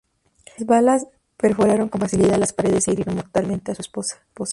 Las 0.57 0.65
balas 0.65 1.05
perforaron 1.37 1.87
con 1.89 2.01
facilidad 2.01 2.39
las 2.39 2.53
paredes 2.53 2.87
e 2.87 2.93
hirieron 2.93 3.17
mortalmente 3.17 3.71
a 3.71 3.75
su 3.75 3.83
esposa. 3.83 4.19